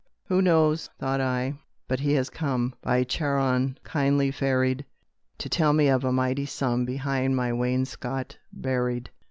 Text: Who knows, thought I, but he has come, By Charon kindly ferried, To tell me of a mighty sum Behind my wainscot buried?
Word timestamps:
Who 0.29 0.41
knows, 0.41 0.89
thought 0.97 1.21
I, 1.21 1.59
but 1.87 1.99
he 1.99 2.13
has 2.13 2.31
come, 2.31 2.73
By 2.81 3.03
Charon 3.03 3.77
kindly 3.83 4.31
ferried, 4.31 4.83
To 5.37 5.47
tell 5.47 5.73
me 5.73 5.89
of 5.89 6.03
a 6.03 6.11
mighty 6.11 6.47
sum 6.47 6.85
Behind 6.85 7.35
my 7.35 7.53
wainscot 7.53 8.35
buried? 8.51 9.11